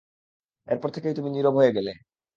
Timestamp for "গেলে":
1.71-1.91